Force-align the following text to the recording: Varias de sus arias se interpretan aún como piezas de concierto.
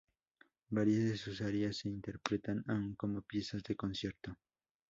Varias 0.71 1.03
de 1.09 1.15
sus 1.15 1.41
arias 1.41 1.75
se 1.77 1.89
interpretan 1.89 2.63
aún 2.67 2.95
como 2.95 3.21
piezas 3.21 3.61
de 3.61 3.75
concierto. 3.75 4.35